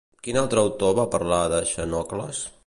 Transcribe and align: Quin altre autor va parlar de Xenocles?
Quin 0.27 0.37
altre 0.41 0.61
autor 0.67 0.95
va 1.01 1.05
parlar 1.17 1.43
de 1.55 1.61
Xenocles? 1.75 2.43